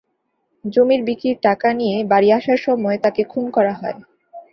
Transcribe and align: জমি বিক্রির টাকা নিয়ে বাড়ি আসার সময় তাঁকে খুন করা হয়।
জমি 0.65 0.97
বিক্রির 1.07 1.37
টাকা 1.43 1.67
নিয়ে 1.79 1.97
বাড়ি 2.11 2.29
আসার 2.37 2.59
সময় 2.67 2.97
তাঁকে 3.03 3.23
খুন 3.31 3.45
করা 3.55 3.73
হয়। 3.73 3.97